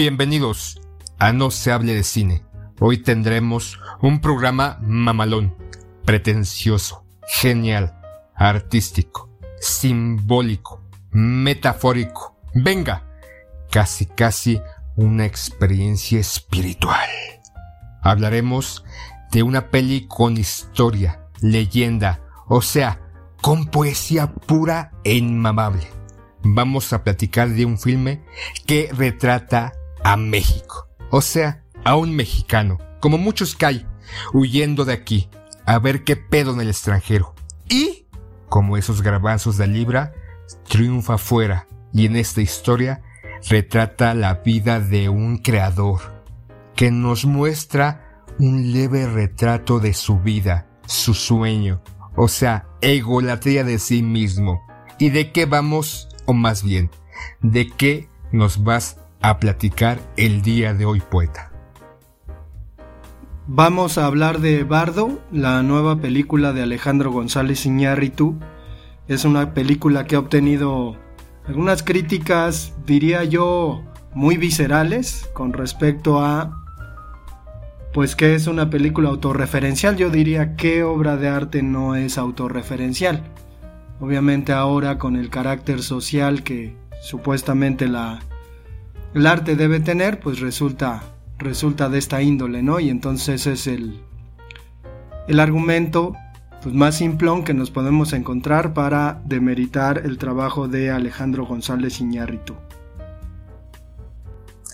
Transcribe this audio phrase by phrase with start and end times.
[0.00, 0.80] Bienvenidos
[1.18, 2.42] a No se hable de cine.
[2.78, 5.54] Hoy tendremos un programa mamalón,
[6.06, 8.00] pretencioso, genial,
[8.34, 9.28] artístico,
[9.60, 12.34] simbólico, metafórico.
[12.54, 13.04] Venga,
[13.70, 14.62] casi casi
[14.96, 17.10] una experiencia espiritual.
[18.00, 18.86] Hablaremos
[19.30, 23.02] de una peli con historia, leyenda, o sea,
[23.42, 25.86] con poesía pura e inmamable.
[26.42, 28.24] Vamos a platicar de un filme
[28.64, 29.74] que retrata
[30.04, 33.86] a México, o sea, a un mexicano, como muchos que hay,
[34.32, 35.28] huyendo de aquí,
[35.66, 37.34] a ver qué pedo en el extranjero.
[37.68, 38.06] Y,
[38.48, 40.12] como esos garbanzos de libra,
[40.68, 43.02] triunfa afuera, y en esta historia
[43.48, 46.00] retrata la vida de un creador,
[46.74, 51.82] que nos muestra un leve retrato de su vida, su sueño,
[52.16, 54.62] o sea, egolatría de sí mismo.
[54.98, 56.90] ¿Y de qué vamos, o más bien,
[57.40, 61.50] de qué nos vas a platicar el día de hoy, poeta?
[63.46, 68.38] Vamos a hablar de Bardo, la nueva película de Alejandro González Iñárritu.
[69.08, 70.96] Es una película que ha obtenido
[71.46, 73.82] algunas críticas, diría yo,
[74.14, 76.56] muy viscerales con respecto a
[77.92, 79.96] pues que es una película autorreferencial.
[79.96, 83.24] Yo diría qué obra de arte no es autorreferencial.
[83.98, 88.20] Obviamente ahora con el carácter social que supuestamente la
[89.14, 91.02] el arte debe tener, pues resulta
[91.38, 92.80] resulta de esta índole, ¿no?
[92.80, 94.00] Y entonces es el
[95.28, 96.14] el argumento
[96.62, 102.54] pues más simplón que nos podemos encontrar para demeritar el trabajo de Alejandro González Iñárritu.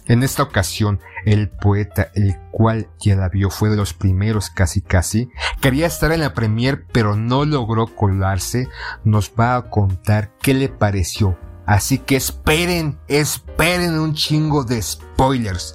[0.06, 4.80] En esta ocasión, el poeta, el cual ya la vio, fue de los primeros casi
[4.80, 5.28] casi,
[5.60, 8.68] quería estar en la premier pero no logró colarse,
[9.04, 11.36] nos va a contar qué le pareció.
[11.66, 15.74] Así que esperen, esperen un chingo de spoilers.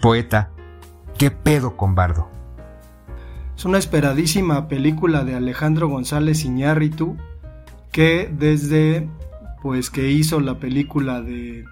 [0.00, 0.50] Poeta,
[1.18, 2.30] ¿qué pedo con Bardo?
[3.54, 7.18] Es una esperadísima película de Alejandro González Iñárritu
[7.92, 9.06] que desde
[9.62, 11.64] pues que hizo la película de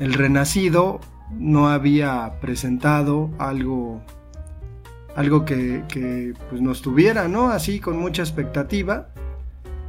[0.00, 0.98] El Renacido
[1.30, 4.02] no había presentado algo
[5.14, 7.50] algo que, que pues nos tuviera, ¿no?
[7.50, 9.08] Así con mucha expectativa.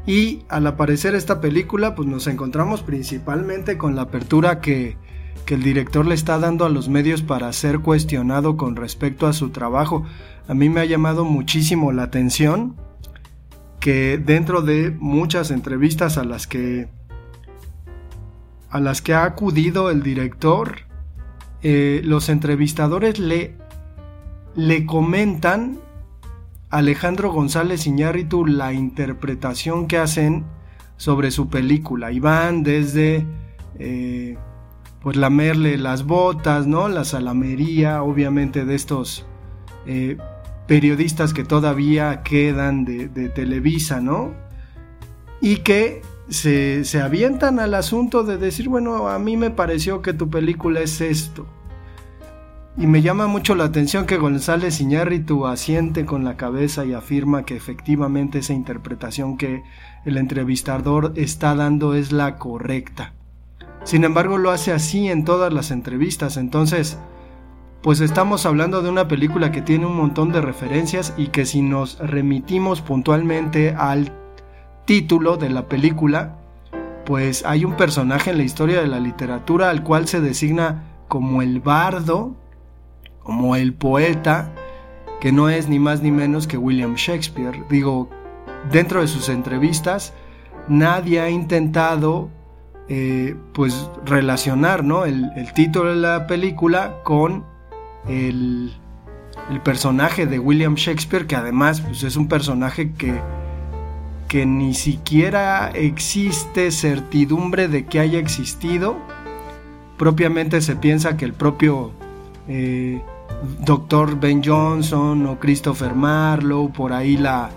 [0.10, 4.98] Y al aparecer esta película, pues nos encontramos principalmente con la apertura que,
[5.46, 9.34] que el director le está dando a los medios para ser cuestionado con respecto a
[9.34, 10.04] su trabajo.
[10.48, 12.76] A mí me ha llamado muchísimo la atención
[13.80, 16.90] que dentro de muchas entrevistas a las que
[18.72, 20.88] a las que ha acudido el director,
[21.62, 23.58] eh, los entrevistadores le,
[24.56, 25.78] le comentan
[26.69, 30.45] Alejandro González Iñárritu la interpretación que hacen
[30.98, 33.25] sobre su película y van desde
[33.80, 34.38] eh,
[35.01, 36.89] pues lamerle las botas, ¿no?
[36.89, 39.25] La salamería, obviamente, de estos
[39.88, 40.18] eh,
[40.68, 44.33] periodistas que todavía quedan de, de Televisa, ¿no?
[45.42, 50.13] Y que se, se, avientan al asunto de decir, bueno, a mí me pareció que
[50.13, 51.48] tu película es esto.
[52.80, 57.44] Y me llama mucho la atención que González Iñárritu asiente con la cabeza y afirma
[57.44, 59.64] que efectivamente esa interpretación que
[60.06, 63.12] el entrevistador está dando es la correcta.
[63.84, 66.98] Sin embargo, lo hace así en todas las entrevistas, entonces,
[67.81, 71.62] pues estamos hablando de una película que tiene un montón de referencias y que si
[71.62, 74.14] nos remitimos puntualmente al
[74.86, 76.38] título de la película,
[77.06, 81.42] pues hay un personaje en la historia de la literatura al cual se designa como
[81.42, 82.38] el bardo,
[83.30, 84.52] como el poeta,
[85.22, 87.64] que no es ni más ni menos que William Shakespeare.
[87.70, 88.10] Digo,
[88.72, 90.16] dentro de sus entrevistas,
[90.68, 92.31] nadie ha intentado
[92.88, 95.06] eh, pues relacionar ¿no?
[95.06, 97.46] el, título de la película con
[98.08, 98.74] el,
[99.64, 103.14] personaje de William Shakespeare, que además pues, es un personaje que,
[104.28, 108.98] que ni siquiera existe certidumbre de que haya existido.
[110.00, 111.92] Propiamente se piensa que el propio
[112.48, 113.04] eh,
[113.60, 117.50] doctor Ben Johnson o Christopher Marlowe, por ahí la,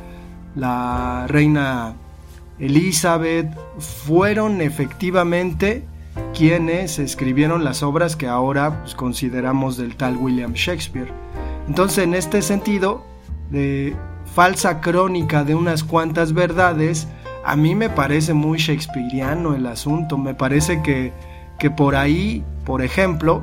[0.54, 1.94] la reina
[2.58, 3.48] Elizabeth,
[3.78, 5.84] fueron efectivamente
[6.34, 11.12] quienes escribieron las obras que ahora pues, consideramos del tal William Shakespeare.
[11.68, 13.04] Entonces, en este sentido,
[13.50, 13.94] de
[14.34, 17.08] falsa crónica de unas cuantas verdades,
[17.44, 20.18] a mí me parece muy shakespeariano el asunto.
[20.18, 21.12] Me parece que,
[21.58, 23.42] que por ahí, por ejemplo,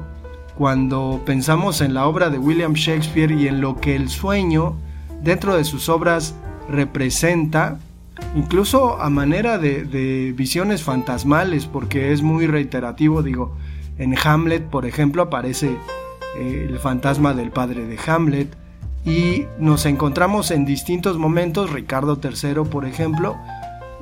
[0.60, 4.76] cuando pensamos en la obra de William Shakespeare y en lo que el sueño
[5.24, 6.36] dentro de sus obras
[6.70, 7.80] representa,
[8.36, 13.56] incluso a manera de, visiones fantasmales, porque es muy reiterativo, digo,
[13.98, 15.78] en Hamlet, por ejemplo, aparece
[16.38, 18.54] eh, el fantasma del padre de Hamlet,
[19.06, 23.38] y nos encontramos en distintos momentos, Ricardo III, por ejemplo,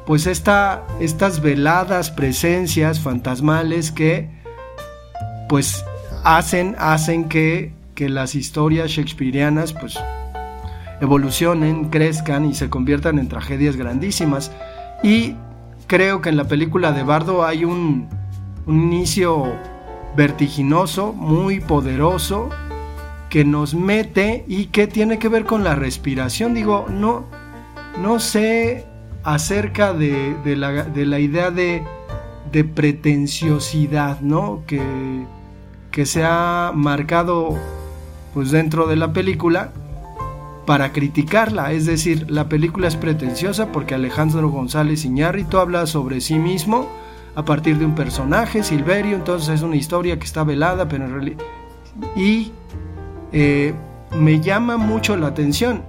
[0.08, 4.36] pues esta, estas veladas presencias fantasmales que
[5.48, 5.86] pues
[6.28, 9.98] hacen, hacen que, que las historias shakespearianas pues
[11.00, 14.52] evolucionen, crezcan y se conviertan en tragedias grandísimas.
[15.04, 15.36] Y
[15.88, 18.10] creo que en la película de Bardo hay un,
[18.68, 19.46] inicio
[20.18, 22.50] vertiginoso, muy poderoso,
[23.30, 26.54] que nos mete y que tiene que ver con la respiración.
[26.54, 27.24] Digo, no,
[28.02, 28.86] no sé
[29.24, 31.84] acerca de, la, idea de,
[32.52, 34.64] de, pretenciosidad, ¿no?
[34.68, 34.82] Que,
[35.98, 37.58] que se ha marcado
[38.36, 39.72] pues dentro de la película
[40.68, 41.72] para criticarla.
[41.72, 46.88] Es decir, la película es pretenciosa porque Alejandro González Iñárritu habla sobre sí mismo
[47.34, 51.14] a partir de un personaje, Silverio, entonces es una historia que está velada, pero en
[51.14, 51.44] realidad...
[52.16, 52.52] Y
[53.32, 53.74] eh,
[54.16, 55.82] me llama mucho la atención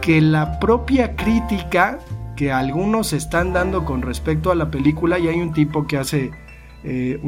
[0.00, 1.98] que la propia crítica
[2.34, 6.30] que algunos están dando con respecto a la película, y hay un tipo que hace
[6.86, 7.18] eh,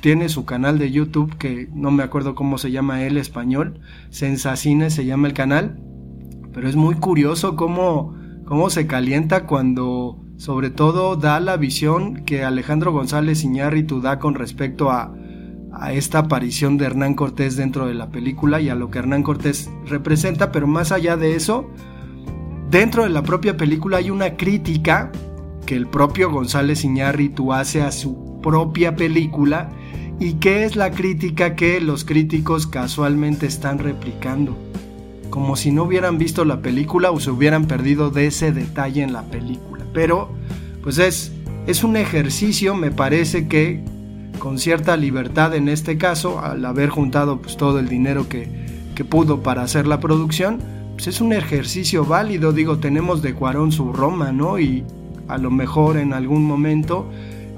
[0.00, 3.80] tiene su canal de YouTube que no me acuerdo cómo se llama él español,
[4.10, 5.80] Sensacine se llama el canal,
[6.52, 8.14] pero es muy curioso cómo,
[8.44, 14.34] cómo se calienta cuando sobre todo da la visión que Alejandro González Iñárritu da con
[14.34, 15.14] respecto a,
[15.72, 19.22] a esta aparición de Hernán Cortés dentro de la película y a lo que Hernán
[19.22, 21.70] Cortés representa, pero más allá de eso,
[22.70, 25.10] dentro de la propia película hay una crítica
[25.64, 29.70] que el propio González Iñárritu hace a su propia película
[30.18, 34.56] y que es la crítica que los críticos casualmente están replicando
[35.30, 39.12] como si no hubieran visto la película o se hubieran perdido de ese detalle en
[39.12, 39.86] la película.
[39.94, 40.28] Pero,
[40.82, 41.32] pues es,
[41.66, 43.82] es un ejercicio, me parece que
[44.38, 48.48] con cierta libertad en este caso, al haber juntado pues, todo el dinero que,
[48.94, 50.58] que pudo para hacer la producción,
[50.92, 54.58] pues es un ejercicio válido, digo, tenemos de Cuarón su Roma, ¿no?
[54.58, 54.84] Y
[55.28, 57.08] a lo mejor en algún momento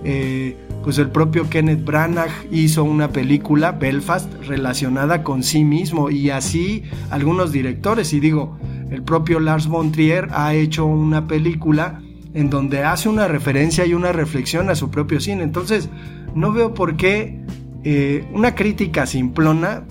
[0.05, 6.31] eh, pues el propio Kenneth Branagh hizo una película, Belfast, relacionada con sí mismo y
[6.31, 8.59] así algunos directores, y digo,
[8.91, 12.03] el propio Lars von Trier ha hecho una película
[12.35, 15.89] en donde hace una referencia y una reflexión a su propio cine, entonces
[16.35, 17.45] no veo por qué
[17.85, 19.85] eh, una crítica simplona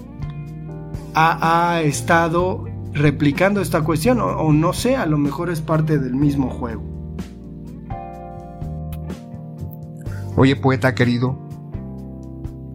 [1.13, 6.49] ha, estado replicando esta cuestión, o no sé, a lo mejor es parte del mismo
[6.49, 7.00] juego.
[10.37, 11.37] Oye, poeta querido,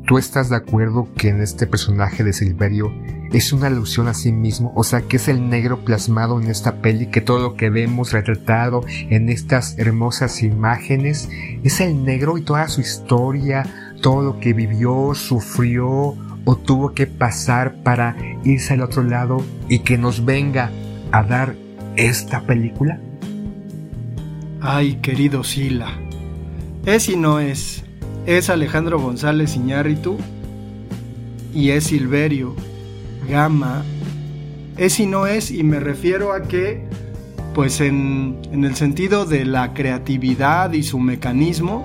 [0.06, 2.92] ¿tú estás de acuerdo que en este personaje de Silverio
[3.32, 4.72] es una alusión a sí mismo?
[4.76, 8.12] O sea, que es el negro plasmado en esta peli, que todo lo que vemos
[8.12, 11.30] retratado en estas hermosas imágenes
[11.64, 13.64] es el negro y toda su historia,
[14.02, 19.80] todo lo que vivió, sufrió o tuvo que pasar para irse al otro lado y
[19.80, 20.70] que nos venga
[21.10, 21.56] a dar
[21.96, 23.00] esta película?
[24.60, 26.05] Ay, querido Sila.
[26.86, 27.82] Es y no es.
[28.26, 30.18] Es Alejandro González Iñárritu
[31.52, 32.54] y es Silverio
[33.28, 33.82] Gama.
[34.76, 36.84] Es y no es, y me refiero a que,
[37.56, 41.84] pues en, en el sentido de la creatividad y su mecanismo,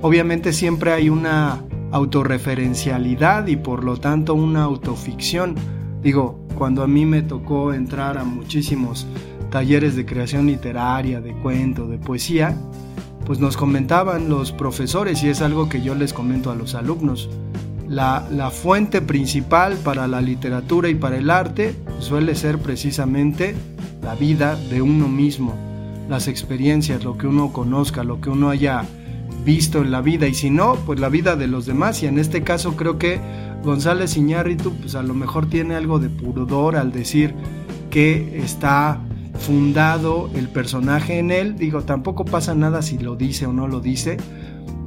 [0.00, 5.56] obviamente siempre hay una autorreferencialidad y por lo tanto una autoficción.
[6.04, 9.08] Digo, cuando a mí me tocó entrar a muchísimos
[9.50, 12.56] talleres de creación literaria, de cuento, de poesía,
[13.26, 17.28] pues nos comentaban los profesores y es algo que yo les comento a los alumnos.
[17.88, 23.54] La, la fuente principal para la literatura y para el arte suele ser precisamente
[24.02, 25.54] la vida de uno mismo,
[26.08, 28.84] las experiencias, lo que uno conozca, lo que uno haya
[29.44, 32.18] visto en la vida y si no, pues la vida de los demás y en
[32.18, 33.20] este caso creo que
[33.64, 37.34] González Iñárritu pues a lo mejor tiene algo de pudor al decir
[37.90, 39.00] que está
[39.36, 43.80] fundado el personaje en él, digo, tampoco pasa nada si lo dice o no lo
[43.80, 44.16] dice.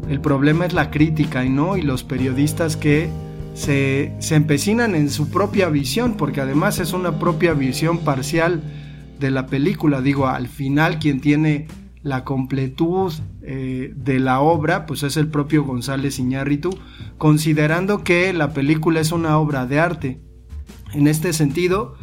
[0.10, 3.10] El problema es la crítica y no y los periodistas que
[3.54, 8.62] se, se empecinan en su propia visión, porque además es una propia visión parcial
[9.20, 10.02] de la película.
[10.02, 11.68] Digo, al final quien tiene
[12.02, 16.78] la completud eh, de la obra, pues es el propio González Iñárritu,
[17.18, 20.20] considerando que la película es una obra de arte.
[20.94, 21.96] En este sentido,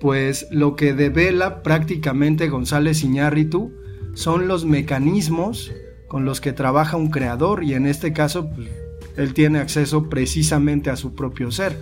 [0.00, 3.72] pues lo que devela prácticamente González Iñárritu
[4.14, 5.72] son los mecanismos
[6.08, 8.68] con los que trabaja un creador y en este caso pues,
[9.16, 11.78] él tiene acceso precisamente a su propio ser.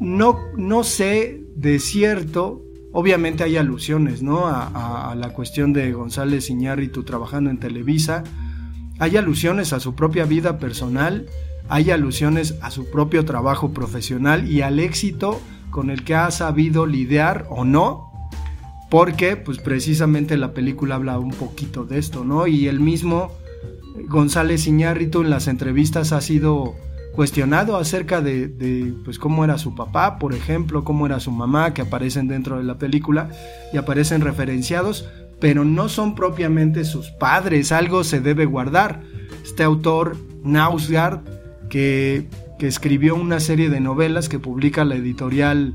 [0.00, 4.46] No, no sé de cierto Obviamente hay alusiones, ¿no?
[4.46, 8.22] A, la cuestión de González Iñárritu trabajando en Televisa.
[8.98, 11.26] Hay alusiones a su propia vida personal,
[11.68, 15.40] hay alusiones a su propio trabajo profesional y al éxito
[15.72, 18.12] con el que ha sabido lidiar o no,
[18.90, 22.46] porque pues precisamente la película habla un poquito de esto, ¿no?
[22.46, 23.32] Y el mismo
[24.08, 26.74] González Iñárritu en las entrevistas ha sido
[27.14, 31.82] cuestionado acerca de, pues cómo era su papá, por ejemplo, cómo era su mamá, que
[31.82, 33.30] aparecen dentro de la película
[33.72, 35.08] y aparecen referenciados,
[35.40, 39.02] pero no son propiamente sus padres, algo se debe guardar.
[39.42, 41.20] Este autor, Nausgard,
[41.68, 42.28] que,
[42.62, 45.74] que escribió una serie de novelas que publica la editorial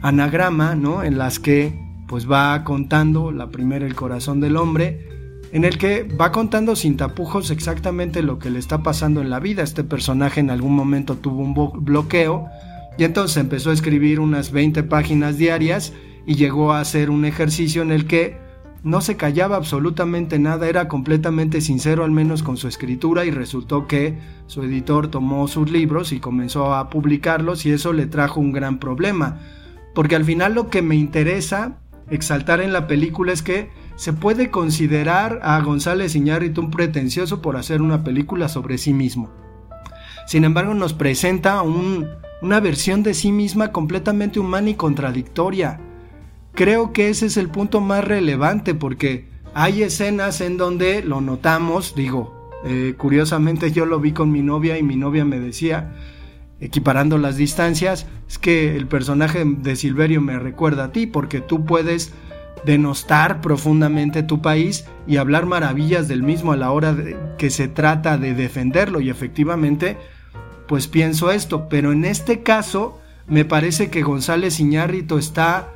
[0.00, 1.04] Anagrama, ¿no?
[1.04, 5.06] En las que pues va contando la primera El corazón del hombre,
[5.52, 9.38] en el que va contando sin tapujos exactamente lo que le está pasando en la
[9.38, 9.62] vida.
[9.62, 12.46] Este personaje en algún momento tuvo un bloqueo
[12.96, 15.92] y entonces empezó a escribir unas 20 páginas diarias
[16.24, 18.38] y llegó a hacer un ejercicio en el que
[18.84, 23.86] no se callaba absolutamente nada, era completamente sincero al menos con su escritura y resultó
[23.86, 28.52] que su editor tomó sus libros y comenzó a publicarlos y eso le trajo un
[28.52, 29.38] gran problema.
[29.94, 31.78] Porque al final lo que me interesa
[32.10, 37.56] exaltar en la película es que se puede considerar a González Iñárritu un pretencioso por
[37.56, 39.30] hacer una película sobre sí mismo.
[40.26, 45.80] Sin embargo, nos presenta una versión de sí misma completamente humana y contradictoria.
[46.54, 51.94] Creo que ese es el punto más relevante porque hay escenas en donde lo notamos,
[51.94, 55.94] digo, eh, curiosamente yo lo vi con mi novia y mi novia me decía,
[56.60, 61.64] equiparando las distancias, es que el personaje de Silverio me recuerda a ti porque tú
[61.64, 62.12] puedes
[62.64, 67.66] denostar profundamente tu país y hablar maravillas del mismo a la hora de que se
[67.66, 69.00] trata de defenderlo.
[69.00, 69.96] Y efectivamente
[70.68, 75.68] pues pienso esto, pero en este caso me parece que González Iñárrito está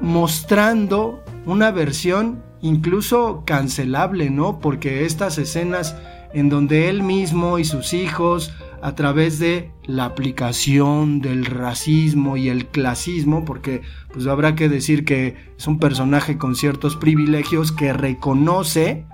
[0.00, 4.60] mostrando una versión incluso cancelable, ¿no?
[4.60, 5.96] Porque estas escenas
[6.32, 8.52] en donde él mismo y sus hijos
[8.82, 15.04] a través de la aplicación del racismo y el clasismo, porque pues habrá que decir
[15.04, 19.04] que es un personaje con ciertos privilegios que reconoce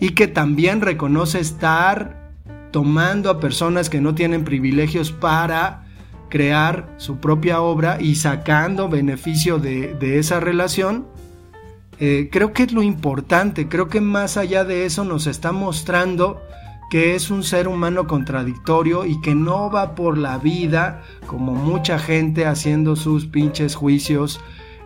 [0.00, 2.30] y que también reconoce estar
[2.70, 5.87] tomando a personas que no tienen privilegios para
[6.28, 11.06] crear su propia obra y sacando beneficio de, esa relación,
[12.00, 16.40] eh, creo que es lo importante, creo que más allá de eso nos está mostrando
[16.90, 21.98] que es un ser humano contradictorio y que no va por la vida como mucha
[21.98, 24.40] gente haciendo sus pinches juicios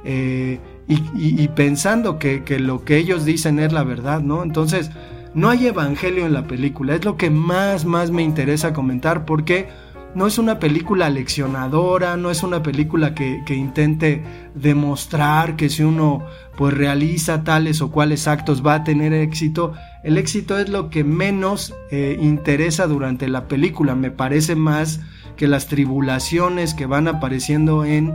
[0.05, 0.59] eh,
[0.89, 4.43] y, pensando que, que, lo que ellos dicen es la verdad, ¿no?
[4.43, 4.91] Entonces,
[5.33, 9.69] no hay evangelio en la película, es lo que más, más me interesa comentar porque
[10.15, 14.23] no es una película leccionadora, no es una película que, intente
[14.55, 16.25] demostrar que si uno
[16.57, 19.73] pues realiza tales o cuales actos va a tener éxito.
[20.05, 25.01] El éxito es lo que menos eh, interesa durante la película, me parece más
[25.37, 28.15] que las tribulaciones que van apareciendo en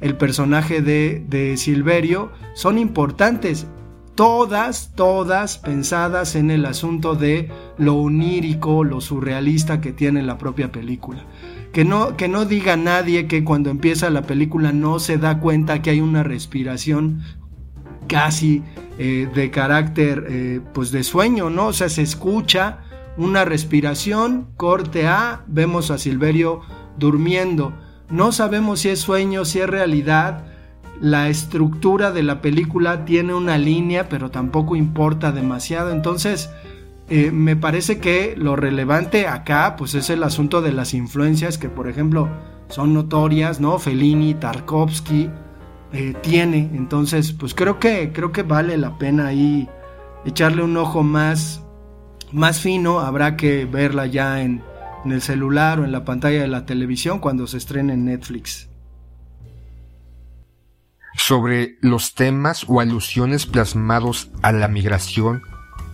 [0.00, 3.66] el personaje de, de Silverio son importantes
[4.16, 10.72] todas, todas pensadas en el asunto de lo onírico, lo surrealista que tiene la propia
[10.72, 11.24] película.
[11.72, 15.82] Que no, que no diga nadie que cuando empieza la película no se da cuenta
[15.82, 17.22] que hay una respiración
[18.08, 18.62] casi
[18.98, 21.66] eh, de carácter eh, pues de sueño, ¿no?
[21.66, 22.78] O sea, se escucha
[23.18, 26.62] una respiración, corte A, vemos a Silverio
[26.98, 27.74] durmiendo.
[28.08, 30.46] No sabemos si es sueño, si es realidad,
[31.00, 35.92] la estructura de la película tiene una línea, pero tampoco importa demasiado.
[35.92, 36.50] Entonces,
[37.08, 41.68] eh, me parece que lo relevante acá, pues es el asunto de las influencias que,
[41.68, 42.28] por ejemplo,
[42.68, 43.78] son notorias, ¿no?
[43.78, 45.30] Fellini, Tarkovsky,
[45.92, 46.70] eh, tiene.
[46.74, 49.68] Entonces, pues creo que, creo que vale la pena ahí
[50.24, 51.62] echarle un ojo más,
[52.32, 53.00] más fino.
[53.00, 54.62] Habrá que verla ya en,
[55.04, 58.68] en el celular o en la pantalla de la televisión cuando se estrene en Netflix
[61.26, 65.42] sobre los temas o alusiones plasmados a la migración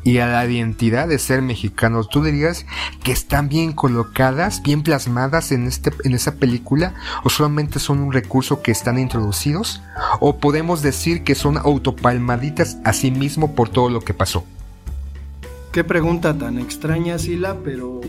[0.05, 2.67] y a la identidad de ser mexicanos, ¿tú dirías
[3.03, 6.93] que están bien colocadas, bien plasmadas en, este, en esa película?
[7.25, 9.81] ¿O solamente son un recurso que están introducidos?
[10.21, 14.45] ¿O podemos decir que son autopalmaditas a sí mismo por todo lo que pasó?
[15.73, 18.03] Qué pregunta tan extraña, Sila, pero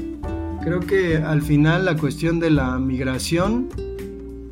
[0.61, 3.69] creo que al final la cuestión de la migración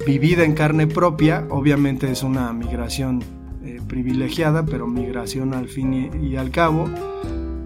[0.05, 3.24] vivida en carne propia, obviamente es una migración
[3.63, 6.89] eh, privilegiada, pero migración al fin y, al cabo,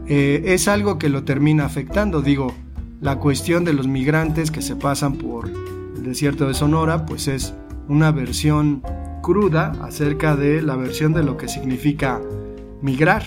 [0.07, 2.21] eh, es algo que lo termina afectando.
[2.21, 2.53] Digo,
[3.01, 7.53] la cuestión de los migrantes que se pasan por el desierto de Sonora, pues es
[7.87, 8.81] una versión
[9.21, 12.21] cruda acerca de la versión de lo que significa
[12.81, 13.23] migrar.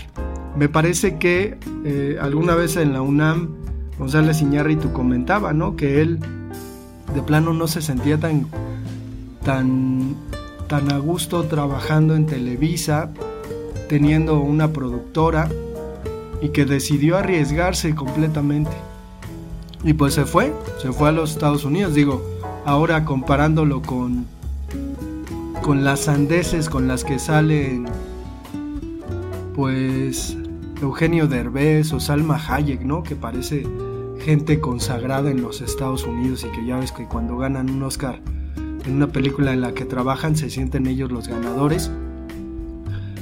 [0.56, 3.56] Me parece que eh, alguna vez en la UNAM
[3.98, 5.76] González Iñárritu comentaba, ¿no?
[5.76, 6.20] Que él
[7.14, 8.46] de plano no se sentía tan
[9.48, 10.14] tan,
[10.66, 13.08] tan a gusto trabajando en Televisa,
[13.88, 15.48] teniendo una productora
[16.42, 18.72] y que decidió arriesgarse completamente.
[19.84, 21.94] Y pues se fue, se fue a los Estados Unidos.
[21.94, 22.22] Digo,
[22.66, 24.26] ahora comparándolo con,
[25.62, 27.86] con las sandeces con las que salen,
[29.54, 30.36] pues
[30.82, 33.02] Eugenio Derbez o Salma Hayek, ¿no?
[33.02, 33.66] Que parece
[34.20, 38.20] gente consagrada en los Estados Unidos y que ya ves que cuando ganan un Oscar
[38.88, 41.90] en una película en la que trabajan se sienten ellos los ganadores.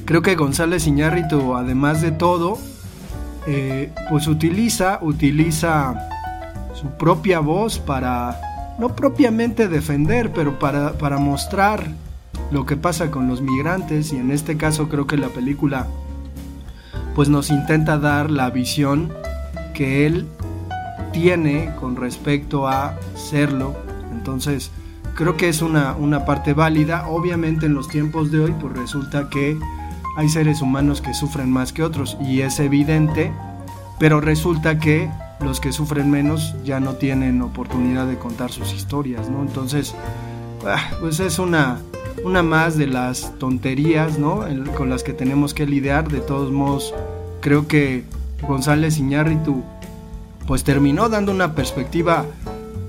[0.04, 2.58] Creo que González Iñárritu, además de todo,
[3.46, 6.08] eh, pues utiliza, utiliza
[6.74, 8.40] su propia voz para,
[8.78, 11.88] no propiamente defender, pero para, para mostrar
[12.52, 15.88] lo que pasa con los migrantes y en este caso creo que la película
[17.16, 19.12] pues nos intenta dar la visión
[19.74, 20.26] que él
[21.12, 23.74] tiene con respecto a serlo.
[24.12, 24.70] Entonces,
[25.16, 27.08] creo que es una, una parte válida.
[27.08, 29.58] Obviamente en los tiempos de hoy pues resulta que
[30.16, 33.32] hay seres humanos que sufren más que otros y es evidente,
[33.98, 39.28] pero resulta que los que sufren menos ya no tienen oportunidad de contar sus historias,
[39.28, 39.42] ¿no?
[39.42, 39.94] Entonces,
[40.66, 41.78] ah, pues es una,
[42.24, 44.44] una más de las tonterías, ¿no?
[44.76, 46.08] con las que tenemos que lidiar.
[46.08, 46.94] De todos modos,
[47.40, 48.04] creo que
[48.46, 49.62] González Iñárritu
[50.46, 52.24] pues terminó dando una perspectiva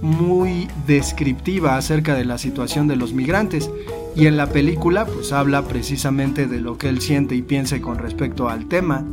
[0.01, 3.69] muy descriptiva acerca de la situación de los migrantes
[4.15, 7.97] y en la película pues habla precisamente de lo que él siente y piensa con
[7.97, 9.05] respecto al tema.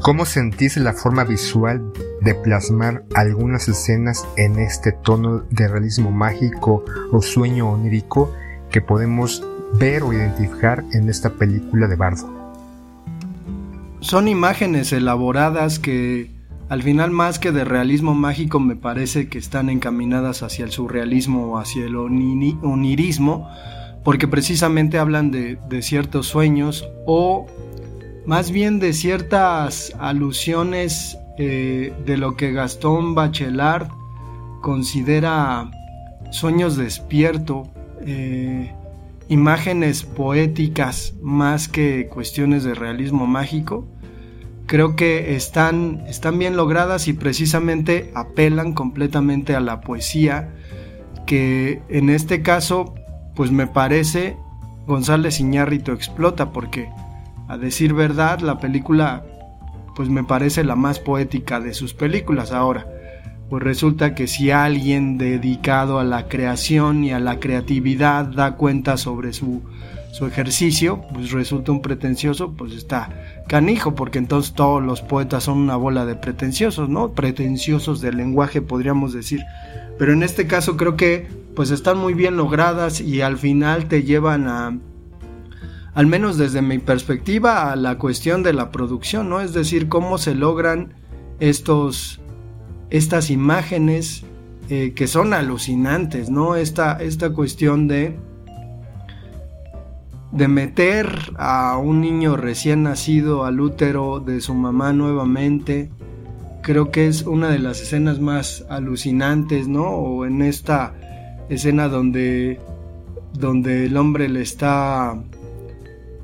[0.00, 6.84] ¿Cómo sentís la forma visual de plasmar algunas escenas en este tono de realismo mágico
[7.10, 8.32] o sueño onírico
[8.70, 9.44] que podemos
[9.78, 12.32] ver o identificar en esta película de Bardo?
[14.00, 16.37] Son imágenes elaboradas que
[16.68, 21.52] al final más que de realismo mágico me parece que están encaminadas hacia el surrealismo
[21.52, 23.48] o hacia el onirismo,
[24.04, 27.46] porque precisamente hablan de, ciertos sueños o
[28.26, 33.88] más bien de ciertas alusiones eh, de lo que Gastón Bachelard
[34.60, 35.70] considera
[36.30, 37.68] sueños despierto,
[38.02, 38.74] eh,
[39.28, 43.86] imágenes poéticas más que cuestiones de realismo mágico
[44.68, 50.54] creo que están, están bien logradas y precisamente apelan completamente a la poesía,
[51.26, 52.94] que en este caso,
[53.34, 54.36] pues me parece
[54.86, 56.88] González Iñárritu explota, porque
[57.48, 59.24] a decir verdad, la película,
[59.96, 62.86] pues me parece la más poética de sus películas ahora.
[63.48, 68.98] pues resulta que si alguien dedicado a la creación y a la creatividad da cuenta
[68.98, 69.62] sobre su,
[70.10, 73.10] su ejercicio, pues resulta un pretencioso, pues está
[73.48, 77.12] canijo, porque entonces todos los poetas son una bola de pretenciosos, ¿no?
[77.12, 79.42] Pretenciosos del lenguaje, podríamos decir.
[79.98, 84.02] Pero en este caso creo que pues están muy bien logradas y al final te
[84.02, 84.78] llevan a,
[85.94, 89.40] al menos desde mi perspectiva, a la cuestión de la producción, ¿no?
[89.40, 90.94] Es decir, cómo se logran
[91.40, 92.20] estos
[92.90, 94.24] estas imágenes
[94.70, 96.56] eh, que son alucinantes, ¿no?
[96.56, 98.18] Esta, esta cuestión de,
[100.32, 105.90] de meter a un niño recién nacido al útero de su mamá nuevamente,
[106.62, 109.84] creo que es una de las escenas más alucinantes, ¿no?
[109.84, 110.94] O en esta
[111.48, 112.60] escena donde,
[113.32, 115.18] donde el hombre le está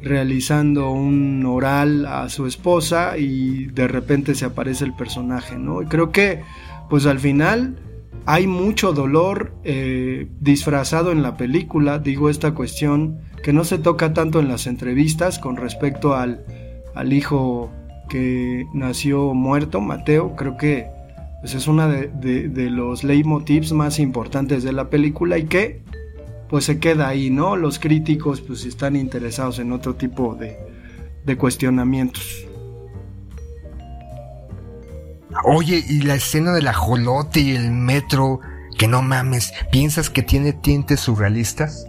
[0.02, 5.80] realizando un oral a su esposa y de repente se aparece el personaje, ¿no?
[5.80, 6.42] Y creo que
[6.90, 7.78] pues al final
[8.26, 14.14] hay mucho dolor eh, disfrazado en la película, digo esta cuestión que no se toca
[14.14, 16.42] tanto en las entrevistas con respecto al,
[16.94, 17.70] al hijo
[18.08, 20.88] que nació muerto, Mateo, creo que
[21.42, 22.08] pues, es una de,
[22.48, 25.82] de, los leitmotivs más importantes de la película y que
[26.48, 27.56] pues se queda ahí, ¿no?
[27.56, 30.56] Los críticos pues están interesados en otro tipo de,
[31.26, 32.46] de cuestionamientos.
[35.44, 38.40] Oye, y la escena del ajolote y el metro,
[38.78, 41.88] que no mames, ¿piensas que tiene tintes surrealistas?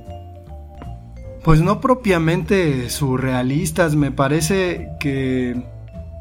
[1.45, 5.63] Pues no propiamente surrealistas, me parece que,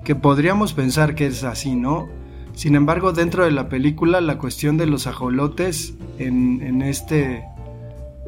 [0.05, 2.09] que podríamos pensar que es así, ¿no?
[2.53, 7.43] Sin embargo, dentro de la película, la cuestión de los ajolotes en, en este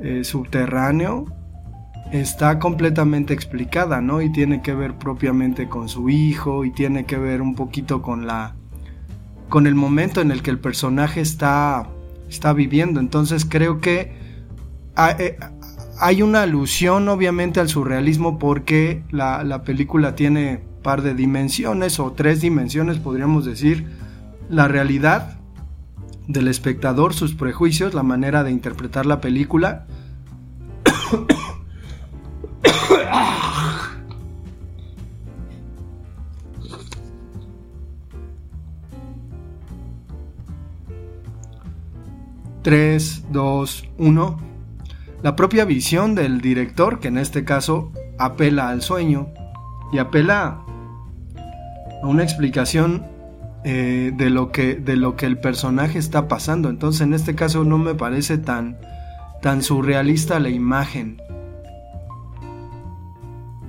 [0.03, 1.27] eh, subterráneo
[2.13, 4.23] está completamente explicada, ¿no?
[4.23, 8.27] Y tiene que ver propiamente con su hijo y tiene que ver un poquito con
[8.27, 8.57] la
[9.51, 11.91] con el momento en el que el personaje está
[12.31, 13.01] está viviendo.
[13.01, 14.25] Entonces creo que
[15.19, 15.37] eh,
[15.99, 22.13] hay una alusión obviamente al surrealismo porque la, la película tiene par de dimensiones o
[22.13, 23.87] tres dimensiones podríamos decir
[24.49, 25.37] la realidad
[26.29, 29.87] del espectador, sus prejuicios, la manera de interpretar la película.
[42.63, 44.56] Tres, dos, uno.
[45.27, 49.27] La propia visión del director, que en este caso apela al sueño
[49.93, 50.61] y apela
[52.01, 53.05] a una explicación
[53.65, 56.69] eh, de, lo que, de lo que el personaje está pasando.
[56.69, 58.79] Entonces en este caso no me parece tan,
[59.43, 61.21] tan surrealista la imagen.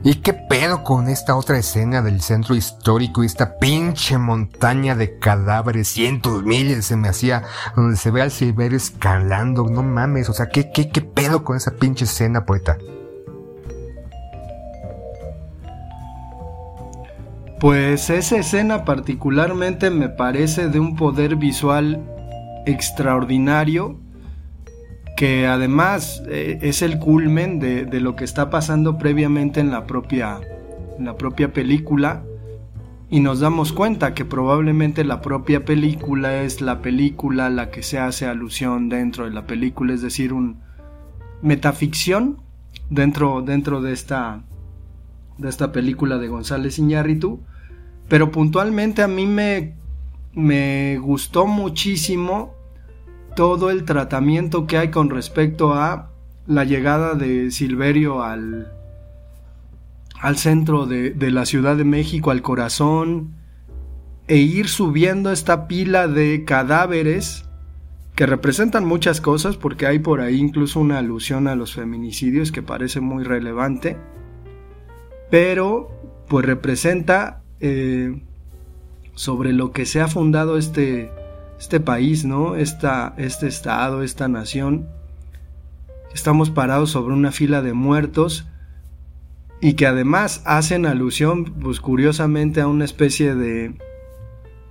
[0.04, 5.20] ¿Y qué pedo con esta otra escena del centro histórico y esta pinche montaña de
[5.20, 7.44] cadáveres, cientos, miles se me hacía,
[7.76, 11.58] donde se ve al Silverio escalando, no mames, o sea, ¿qué, qué, qué pedo con
[11.58, 12.78] esa pinche escena, poeta?
[17.60, 22.04] Pues esa escena particularmente me parece de un poder visual
[22.66, 24.00] extraordinario
[25.18, 29.88] que además eh, es el culmen de, de, lo que está pasando previamente en la
[29.88, 30.40] propia,
[30.98, 32.24] en la propia película.
[33.10, 37.82] Y nos damos cuenta que probablemente la propia película es la película a la que
[37.82, 40.60] se hace alusión dentro de la película, es decir, un
[41.42, 42.38] metaficción
[42.90, 44.44] dentro, dentro de esta
[45.40, 47.40] de esta película de González Iñárritu,
[48.08, 49.74] pero puntualmente a mí me,
[50.34, 52.57] me gustó muchísimo
[53.38, 56.10] todo el tratamiento que hay con respecto a
[56.46, 58.74] la llegada de Silverio al,
[60.20, 63.36] al centro de, la Ciudad de México, al corazón,
[64.28, 67.46] e ir subiendo esta pila de cadáveres
[68.16, 72.62] que representan muchas cosas, porque hay por ahí incluso una alusión a los feminicidios que
[72.62, 73.96] parece muy relevante
[75.30, 75.90] pero
[76.28, 78.22] pues representa eh,
[79.16, 81.12] sobre lo que se ha fundado este,
[81.60, 82.56] este país, ¿no?
[82.56, 84.88] Esta, este estado, esta nación.
[86.14, 88.48] Estamos parados sobre una fila de muertos
[89.62, 93.76] y que además hacen alusión, pues curiosamente, a una especie de,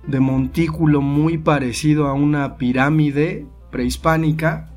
[0.07, 4.69] de montículo muy parecido a una pirámide prehispánica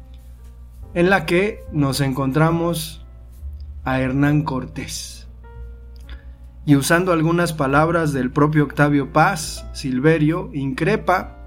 [0.94, 3.06] en la que nos encontramos
[3.84, 5.20] a Hernán Cortés
[6.66, 11.39] y usando algunas palabras del propio Octavio Paz, Silverio increpa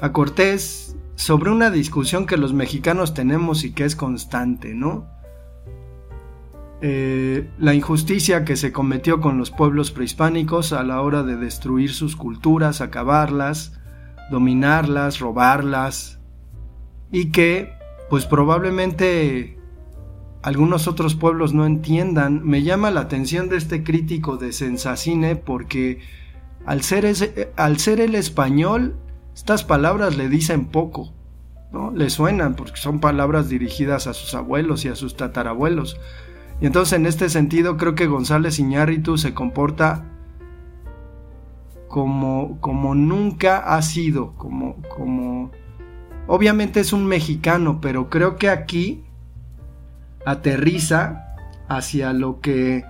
[0.00, 5.06] a Cortés sobre una discusión que los mexicanos tenemos y que es constante, ¿no?
[6.80, 11.92] Eh, la injusticia que se cometió con los pueblos prehispánicos a la hora de destruir
[11.92, 13.80] sus culturas, acabarlas,
[14.30, 16.18] dominarlas, robarlas
[17.10, 17.72] y que
[18.10, 19.58] pues probablemente
[20.42, 22.44] algunos otros pueblos no entiendan.
[22.44, 26.00] Me llama la atención de este crítico de Sensacine porque
[26.66, 28.96] al ser, al ser el español,
[29.34, 31.12] estas palabras le dicen poco,
[31.72, 31.90] ¿no?
[31.90, 35.98] Le suenan porque son palabras dirigidas a sus abuelos y a sus tatarabuelos.
[36.60, 40.04] Y entonces en este sentido creo que González Iñárritu se comporta
[41.88, 45.50] como, como nunca ha sido, como, como...
[46.26, 49.04] Obviamente es un mexicano, pero creo que aquí
[50.24, 51.36] aterriza
[51.68, 52.84] hacia lo que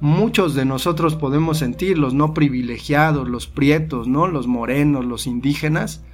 [0.00, 4.26] muchos de nosotros podemos sentir, los no privilegiados, los prietos, ¿no?
[4.26, 6.04] Los morenos, los indígenas.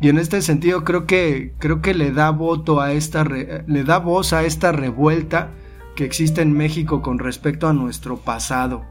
[0.00, 3.98] Y en este sentido creo que creo que le da voto a esta le da
[3.98, 5.50] voz a esta revuelta
[5.94, 8.84] que existe en México con respecto a nuestro pasado.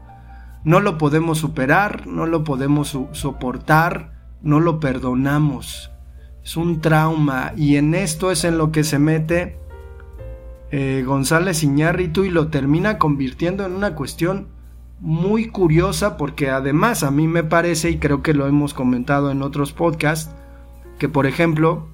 [0.64, 5.90] No lo podemos superar, no lo podemos soportar, no lo perdonamos.
[6.42, 9.58] Es un trauma y en esto es en lo que se mete
[10.76, 14.48] eh, González Iñárritu y lo termina convirtiendo en una cuestión
[14.98, 19.42] muy curiosa porque además a mí me parece y creo que lo hemos comentado en
[19.42, 20.34] otros podcasts
[20.98, 21.86] que por ejemplo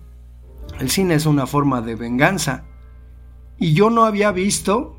[0.78, 2.64] el cine es una forma de venganza.
[3.58, 4.98] Y yo no había visto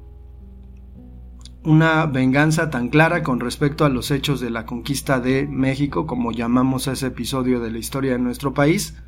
[1.63, 6.31] una venganza tan clara con respecto a los hechos de la conquista de México, como
[6.31, 9.00] llamamos ese episodio de la historia de nuestro país,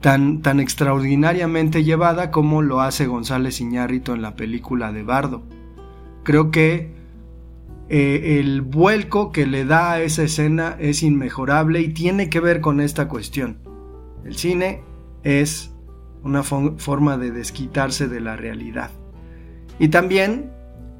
[0.00, 5.42] tan, tan extraordinariamente llevada como lo hace González Iñárritu en la película de Bardo.
[6.22, 6.92] Creo que
[7.88, 12.60] eh, el vuelco que le da a esa escena es inmejorable y tiene que ver
[12.60, 13.58] con esta cuestión.
[14.24, 14.82] El cine
[15.22, 15.72] es
[16.22, 18.90] una forma de desquitarse de la realidad.
[19.78, 20.52] Y también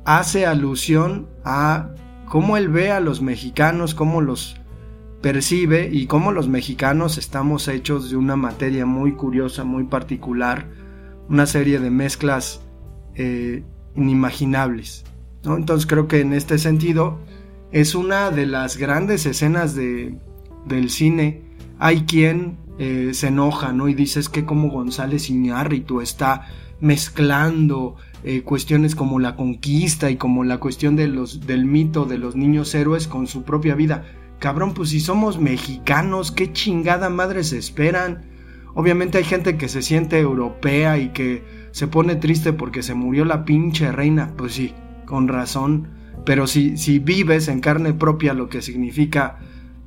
[0.04, 1.90] hace alusión a
[2.26, 4.59] cómo él ve a los mexicanos, cómo los
[5.20, 10.68] percibe y cómo los mexicanos estamos hechos de una materia muy curiosa, muy particular,
[11.28, 12.62] una serie de mezclas
[13.14, 13.62] eh,
[13.94, 15.04] inimaginables.
[15.44, 17.18] Entonces creo que en este sentido
[17.72, 20.18] es una de las grandes escenas de,
[20.66, 21.42] del cine.
[21.78, 23.88] Hay quien eh, se enoja ¿no?
[23.88, 26.46] y dice es que como González Iñárritu está
[26.80, 32.18] mezclando eh, cuestiones como la conquista y como la cuestión de los, del mito de
[32.18, 34.04] los niños héroes con su propia vida.
[34.40, 38.22] Cabrón, pues si somos mexicanos, qué chingada madre se esperan.
[38.74, 43.26] Obviamente hay gente que se siente europea y que se pone triste porque se murió
[43.26, 44.32] la pinche reina.
[44.38, 44.72] Pues sí,
[45.04, 45.88] con razón.
[46.24, 49.38] Pero si, si vives en carne propia lo que significa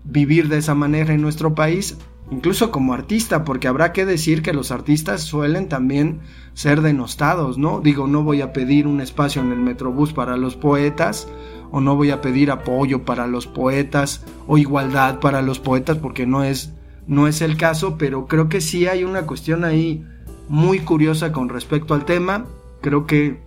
[0.03, 1.97] vivir de esa manera en nuestro país,
[2.29, 6.19] incluso como artista, porque habrá que decir que los artistas suelen también
[6.53, 7.81] ser denostados, ¿no?
[7.81, 11.27] Digo, no voy a pedir un espacio en el Metrobús para los poetas,
[11.75, 16.27] o no voy a pedir apoyo para los poetas, o igualdad para los poetas, porque
[16.27, 16.71] no es,
[17.07, 20.05] no es el caso, pero creo que sí hay una cuestión ahí
[20.47, 22.45] muy curiosa con respecto al tema.
[22.81, 23.41] Creo que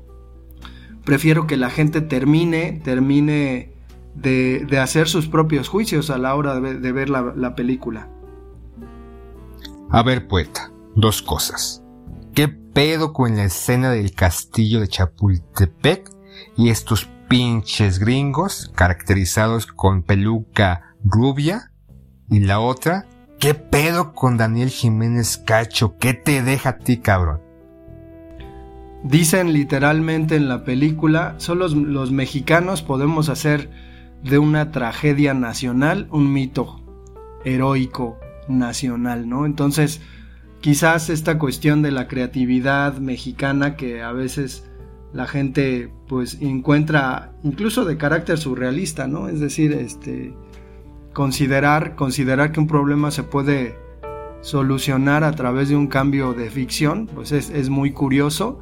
[1.05, 3.71] prefiero que la gente termine, termine
[4.17, 8.09] de, hacer sus propios juicios a la hora de, ver la película.
[9.89, 11.81] A ver, poeta, dos cosas.
[12.35, 16.11] ¿Qué pedo con la escena del castillo de Chapultepec
[16.57, 21.73] y estos pinches gringos caracterizados con peluca rubia?
[22.29, 23.07] Y la otra,
[23.39, 25.97] ¿qué pedo con Daniel Jiménez Cacho?
[25.99, 27.41] ¿Qué te deja a ti, cabrón?
[29.03, 33.71] Dicen literalmente en la película, solo los mexicanos podemos hacer
[34.25, 36.83] de una tragedia nacional un mito
[37.45, 39.47] heroico, nacional, ¿no?
[39.47, 40.01] Entonces,
[40.61, 44.69] quizás esta cuestión de la creatividad mexicana que a veces
[45.16, 49.29] la gente pues encuentra incluso de carácter surrealista, ¿no?
[49.29, 50.35] Es decir, este
[51.12, 53.79] considerar considerar que un problema se puede
[54.42, 58.61] solucionar a través de un cambio de ficción, pues es, muy curioso.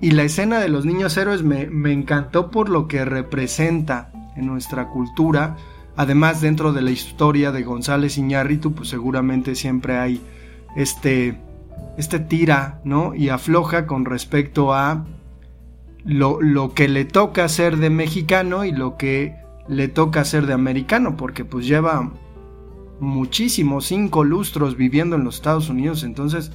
[0.00, 4.46] Y la escena de los niños héroes me, me encantó por lo que representa en
[4.46, 5.56] nuestra cultura,
[5.96, 10.20] Además, dentro de la historia de González Iñárritu, pues seguramente siempre hay
[10.76, 11.40] este,
[11.96, 13.14] este tira, ¿no?
[13.14, 15.06] Y afloja con respecto a
[16.06, 19.36] lo, lo que le toca ser de mexicano y lo que
[19.68, 22.12] le toca ser de americano, porque pues lleva
[23.00, 26.52] muchísimos, cinco lustros viviendo en los Estados Unidos, entonces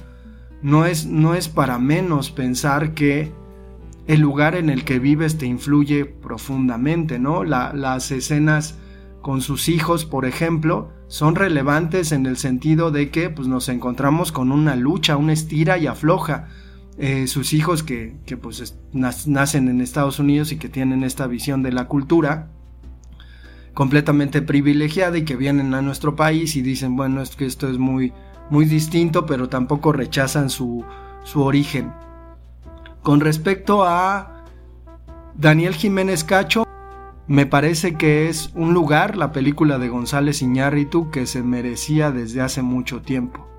[0.62, 3.30] no es, no es para menos pensar que
[4.06, 7.44] el lugar en el que vives te influye profundamente, ¿no?
[7.44, 8.78] las escenas
[9.20, 14.32] con sus hijos, por ejemplo, son relevantes en el sentido de que pues, nos encontramos
[14.32, 16.48] con una lucha, una estira y afloja.
[16.98, 21.72] Eh, sus hijos que, pues, nacen en Estados Unidos y que tienen esta visión de
[21.72, 22.50] la cultura,
[23.72, 27.78] completamente privilegiada y que vienen a nuestro país y dicen, bueno, es que esto es
[27.78, 28.12] muy,
[28.50, 30.84] muy distinto, pero tampoco rechazan su,
[31.24, 31.92] su origen.
[33.02, 34.44] Con respecto a
[35.34, 36.64] Daniel Jiménez Cacho,
[37.26, 42.42] me parece que es un lugar, la película de González Iñárritu, que se merecía desde
[42.42, 43.51] hace mucho tiempo.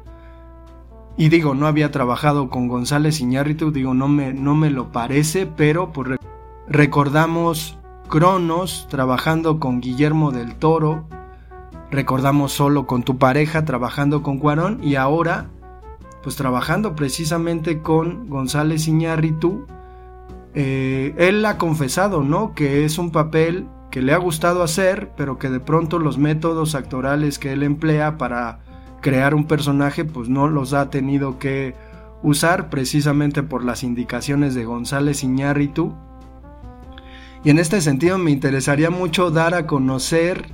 [1.16, 5.46] Y digo, no había trabajado con González Iñárritu, digo, no me, no me lo parece,
[5.46, 6.20] pero pues,
[6.68, 7.78] recordamos
[8.10, 11.08] Cronos trabajando con Guillermo del Toro,
[11.92, 15.50] recordamos solo con tu pareja trabajando con Cuarón y ahora
[16.24, 19.68] pues trabajando precisamente con González Iñárritu
[20.56, 22.54] eh, él ha confesado, ¿no?
[22.54, 26.76] Que es un papel que le ha gustado hacer, pero que de pronto los métodos
[26.76, 28.60] actorales que él emplea para
[29.04, 31.76] crear un personaje, pues no los ha tenido que
[32.24, 35.94] usar precisamente por las indicaciones de González Iñárritu.
[37.44, 40.48] Y en este sentido me interesaría mucho dar a conocer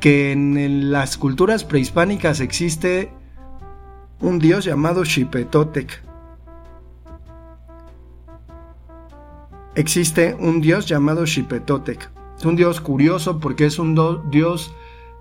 [0.00, 3.10] que en las culturas prehispánicas existe
[4.20, 6.02] un dios llamado Xipetotec
[9.74, 12.10] existe un dios llamado Xipetotec.
[12.36, 13.94] Es un dios curioso porque es un
[14.30, 14.74] dios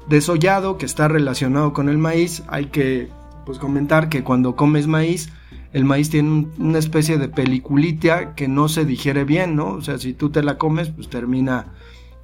[0.07, 2.43] desollado que está relacionado con el maíz.
[2.47, 3.09] Hay que
[3.45, 5.31] pues, comentar que cuando comes maíz,
[5.73, 9.69] el maíz tiene una especie de peliculitia que no se digiere bien, ¿no?
[9.69, 11.67] O sea, si tú te la comes, pues termina,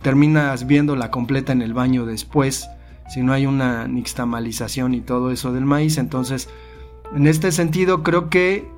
[0.01, 2.67] terminas viéndola completa en el baño después,
[3.09, 5.97] si no hay una nixtamalización y todo eso del maíz.
[5.97, 6.49] Entonces,
[7.15, 8.69] en este sentido, creo que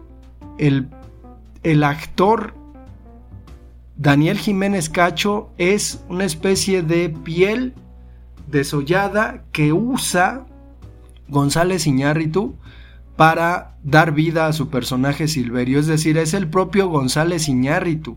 [0.59, 0.87] el,
[1.63, 2.53] el actor
[3.97, 7.73] Daniel Jiménez Cacho es una especie de piel
[8.49, 10.45] desollada que usa
[11.27, 12.55] González Iñárritu
[13.15, 18.15] para dar vida a su personaje Silverio, es decir, es el propio González Iñárritu,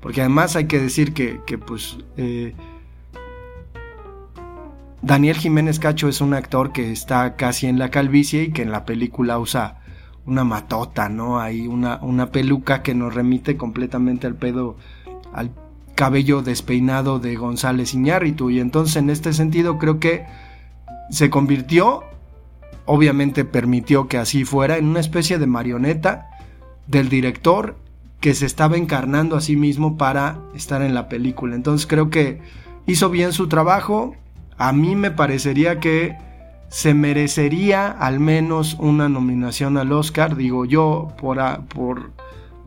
[0.00, 2.54] porque además hay que decir que, pues eh,
[5.02, 8.72] Daniel Jiménez Cacho es un actor que está casi en la calvicie y que en
[8.72, 9.80] la película usa
[10.24, 11.40] una matota, ¿no?
[11.40, 14.76] Hay una, una peluca que nos remite completamente al pedo
[15.32, 15.50] al
[15.98, 20.26] cabello despeinado de González Iñárritu y entonces en este sentido creo que
[21.10, 22.04] se convirtió,
[22.86, 26.30] obviamente permitió que así fuera, en una especie de marioneta
[26.86, 27.74] del director
[28.20, 31.56] que se estaba encarnando a sí mismo para estar en la película.
[31.56, 32.42] Entonces creo que
[32.86, 34.14] hizo bien su trabajo.
[34.56, 36.16] A mí me parecería que
[36.68, 40.36] se merecería al menos una nominación al Oscar.
[40.36, 42.12] Digo yo, por, por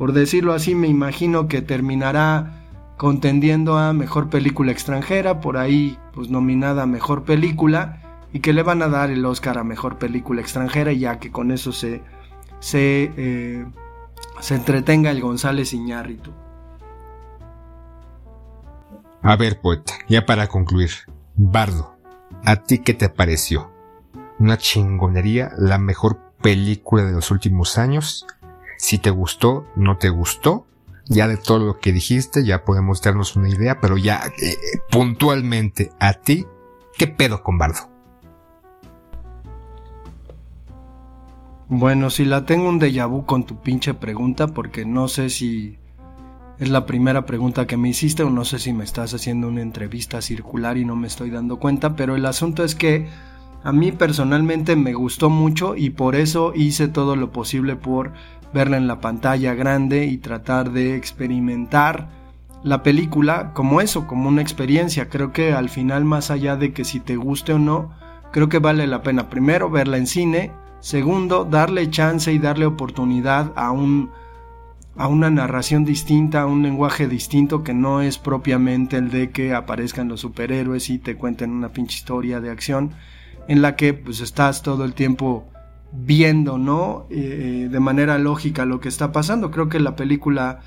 [0.01, 2.60] por decirlo así, me imagino que terminará
[3.01, 8.61] contendiendo a Mejor Película Extranjera, por ahí pues nominada a Mejor Película, y que le
[8.61, 12.03] van a dar el Oscar a Mejor Película Extranjera, ya que con eso se,
[12.59, 13.65] se, eh,
[14.39, 16.31] se entretenga el González Iñárritu.
[19.23, 20.91] A ver, poeta, ya para concluir,
[21.35, 21.95] Bardo,
[22.45, 23.71] ¿a ti qué te pareció?
[24.37, 25.53] ¿Una chingonería?
[25.57, 28.27] ¿La mejor película de los últimos años?
[28.77, 30.67] Si te gustó, no te gustó,
[31.07, 34.55] ya de todo lo que dijiste, ya podemos darnos una idea, pero ya eh,
[34.89, 36.45] puntualmente a ti,
[36.97, 37.89] ¿qué pedo con Bardo?
[41.67, 45.77] Bueno, si la tengo un déjà vu con tu pinche pregunta, porque no sé si
[46.59, 49.61] es la primera pregunta que me hiciste o no sé si me estás haciendo una
[49.61, 53.07] entrevista circular y no me estoy dando cuenta, pero el asunto es que
[53.63, 58.11] a mí personalmente me gustó mucho y por eso hice todo lo posible por
[58.53, 62.09] verla en la pantalla grande y tratar de experimentar
[62.63, 65.09] la película como eso, como una experiencia.
[65.09, 67.91] Creo que al final, más allá de que si te guste o no,
[68.31, 73.51] creo que vale la pena primero verla en cine, segundo, darle chance y darle oportunidad
[73.55, 74.11] a un
[74.97, 79.53] a una narración distinta, a un lenguaje distinto que no es propiamente el de que
[79.53, 82.91] aparezcan los superhéroes y te cuenten una pinche historia de acción
[83.47, 85.50] en la que pues estás todo el tiempo
[85.91, 87.05] viendo, ¿no?
[87.09, 89.51] Eh, de manera lógica lo que está pasando.
[89.51, 90.59] Creo que la película,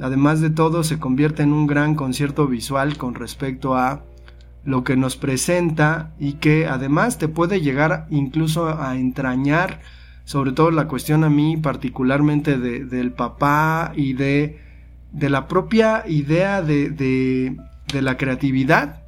[0.00, 4.02] además de todo, se convierte en un gran concierto visual con respecto a
[4.64, 9.80] lo que nos presenta y que además te puede llegar incluso a entrañar,
[10.24, 14.60] sobre todo la cuestión a mí particularmente de, del papá y de,
[15.10, 17.56] de la propia idea de, de,
[17.92, 19.02] de la creatividad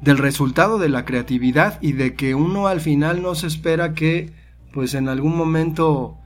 [0.00, 4.32] del resultado de la creatividad y de que uno al final no se espera que
[4.72, 6.18] pues en algún momento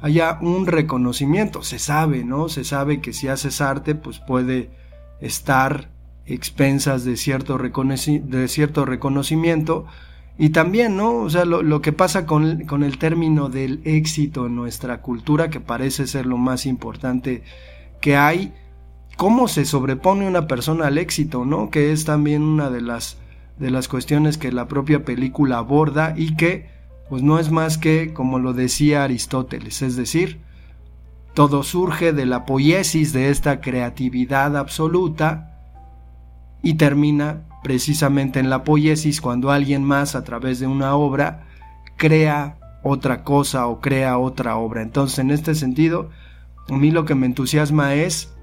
[0.00, 2.48] haya un reconocimiento, se sabe, ¿no?
[2.48, 4.70] Se sabe que si haces arte, pues puede
[5.20, 5.90] estar
[6.26, 9.86] expensas de cierto, de cierto reconocimiento.
[10.38, 11.16] Y también, ¿no?
[11.16, 15.58] O sea, lo, que pasa con, con, el término del éxito en nuestra cultura, que
[15.58, 17.42] parece ser lo más importante
[18.00, 18.54] que hay,
[19.16, 21.70] cómo se sobrepone una persona al éxito, ¿no?
[21.70, 23.18] Que es también una de las
[23.58, 26.68] de las cuestiones que la propia película aborda y que
[27.08, 30.40] pues no es más que como lo decía Aristóteles, es decir,
[31.34, 35.60] todo surge de la poiesis de esta creatividad absoluta
[36.62, 41.46] y termina precisamente en la poiesis cuando alguien más a través de una obra
[41.96, 44.82] crea otra cosa o crea otra obra.
[44.82, 46.10] Entonces, en este sentido,
[46.68, 48.34] a mí lo que me entusiasma es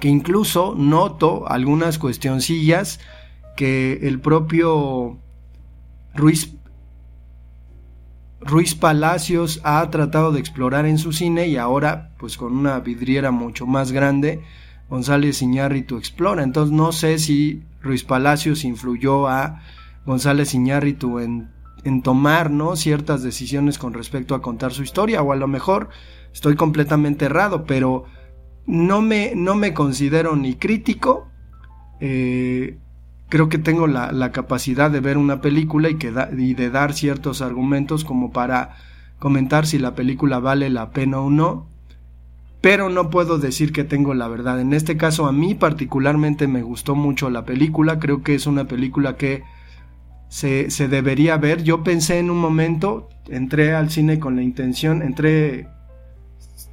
[0.00, 3.00] que incluso noto algunas cuestioncillas
[3.56, 5.18] que el propio
[6.14, 6.54] Ruiz,
[8.44, 13.30] Ruiz Palacios ha tratado de explorar en su cine y ahora pues con una vidriera
[13.30, 14.42] mucho más grande
[14.90, 16.42] González Iñárritu explora.
[16.42, 19.62] Entonces no sé si Ruiz Palacios influyó a
[20.04, 21.50] González Iñárritu en,
[21.84, 22.76] en tomar ¿no?
[22.76, 25.88] ciertas decisiones con respecto a contar su historia o a lo mejor
[26.32, 28.04] estoy completamente errado, pero
[28.66, 31.28] no me, no me considero ni crítico,
[32.00, 32.78] eh,
[33.28, 38.30] creo que tengo la, capacidad de ver una película y, de dar ciertos argumentos como
[38.30, 38.76] para
[39.18, 41.66] comentar si la película vale la pena o no,
[42.60, 44.60] pero no puedo decir que tengo la verdad.
[44.60, 48.66] En este caso a mí particularmente me gustó mucho la película, creo que es una
[48.66, 49.42] película que
[50.28, 51.62] se, se debería ver.
[51.62, 55.68] Yo pensé en un momento, entré al cine con la intención, entré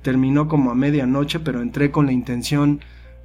[0.01, 2.81] terminó como a medianoche, pero entré con la intención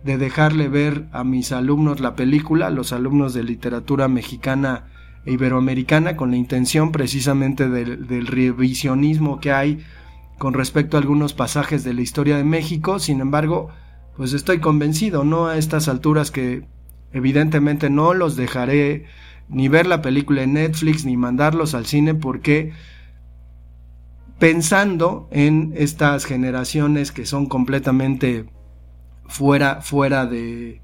[0.06, 4.86] de dejarle ver a mis alumnos la película, los alumnos de literatura mexicana
[5.24, 9.84] e iberoamericana, con la intención precisamente del, del revisionismo que hay
[10.38, 12.98] con respecto a algunos pasajes de la historia de México.
[12.98, 13.68] Sin embargo,
[14.16, 16.66] pues estoy convencido, no a estas alturas que
[17.12, 19.06] evidentemente no los dejaré
[19.48, 22.72] ni ver la película en Netflix ni mandarlos al cine porque
[24.38, 28.46] pensando en estas generaciones que son completamente
[29.28, 30.80] fuera, fuera de,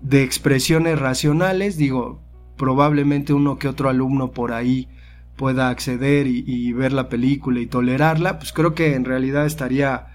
[0.00, 2.20] de expresiones racionales, digo,
[2.56, 4.88] probablemente uno que otro alumno por ahí
[5.36, 10.06] pueda acceder y, ver la película y tolerarla, pues creo que en realidad estaría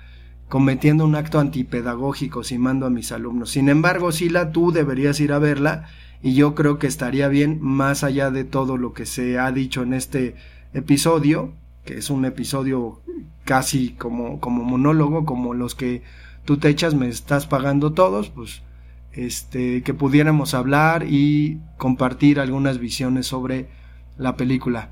[0.48, 3.52] cometiendo un acto antipedagógico si mando a mis alumnos.
[3.52, 5.88] Sin embargo, Sila, tú deberías ir a verla
[6.24, 9.84] y yo creo que estaría bien, más allá de todo lo que se ha dicho
[9.84, 10.36] en este
[10.74, 11.54] episodio,
[11.86, 13.02] que es un episodio
[13.44, 16.02] casi como, como monólogo, como los que
[16.50, 18.64] tú te echas, me estás pagando todos, pues
[19.12, 23.70] este, que pudiéramos hablar y compartir algunas visiones sobre
[24.18, 24.90] la película.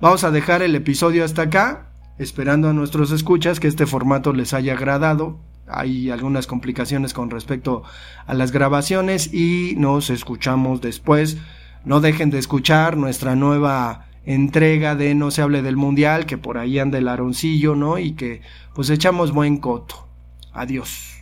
[0.00, 4.54] Vamos a dejar el episodio hasta acá, esperando a nuestros escuchas que este formato les
[4.54, 5.40] haya agradado.
[5.66, 7.82] Hay algunas complicaciones con respecto
[8.24, 11.36] a las grabaciones y nos escuchamos después.
[11.84, 16.58] No dejen de escuchar nuestra nueva entrega de No se hable del mundial, que por
[16.58, 17.98] ahí anda el aroncillo, ¿no?
[17.98, 18.40] Y que
[18.72, 20.05] pues echamos buen coto.
[20.56, 21.15] Adiós.